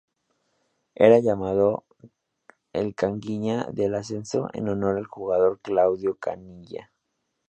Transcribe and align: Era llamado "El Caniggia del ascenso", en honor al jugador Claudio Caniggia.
Era 0.95 1.19
llamado 1.19 1.85
"El 2.73 2.95
Caniggia 2.95 3.67
del 3.71 3.93
ascenso", 3.93 4.49
en 4.53 4.67
honor 4.67 4.97
al 4.97 5.05
jugador 5.05 5.59
Claudio 5.61 6.15
Caniggia. 6.17 6.91